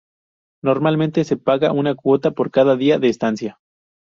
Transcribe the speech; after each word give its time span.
Normalmente 0.63 1.23
se 1.25 1.37
paga 1.37 1.71
una 1.71 1.93
cuota 1.93 2.31
por 2.31 2.49
cada 2.49 2.75
día 2.75 2.97
de 2.97 3.07
estancia. 3.09 3.59